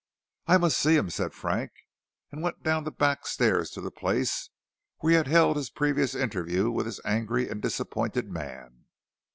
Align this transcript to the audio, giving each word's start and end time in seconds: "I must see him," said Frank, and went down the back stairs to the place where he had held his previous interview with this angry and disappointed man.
"I 0.47 0.57
must 0.57 0.79
see 0.79 0.95
him," 0.95 1.11
said 1.11 1.31
Frank, 1.31 1.69
and 2.31 2.41
went 2.41 2.63
down 2.63 2.85
the 2.85 2.91
back 2.91 3.27
stairs 3.27 3.69
to 3.69 3.81
the 3.81 3.91
place 3.91 4.49
where 4.97 5.11
he 5.11 5.15
had 5.17 5.27
held 5.27 5.57
his 5.57 5.69
previous 5.69 6.15
interview 6.15 6.71
with 6.71 6.87
this 6.87 6.99
angry 7.05 7.47
and 7.47 7.61
disappointed 7.61 8.27
man. 8.31 8.85